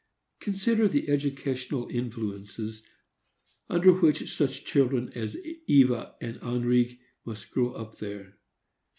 Consider 0.39 0.87
the 0.87 1.09
educational 1.09 1.87
influences 1.89 2.81
under 3.69 3.93
which 3.93 4.33
such 4.35 4.65
children 4.65 5.09
as 5.13 5.37
Eva 5.67 6.15
and 6.19 6.39
Henrique 6.41 6.99
must 7.23 7.51
grow 7.51 7.71
up 7.73 7.99
there! 7.99 8.39